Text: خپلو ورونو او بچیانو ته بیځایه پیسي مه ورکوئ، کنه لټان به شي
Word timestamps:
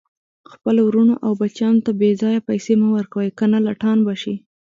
خپلو 0.51 0.81
ورونو 0.85 1.13
او 1.25 1.31
بچیانو 1.41 1.83
ته 1.85 1.91
بیځایه 2.01 2.45
پیسي 2.49 2.73
مه 2.81 2.87
ورکوئ، 2.95 3.29
کنه 3.39 3.57
لټان 3.67 3.97
به 4.05 4.15
شي 4.21 4.35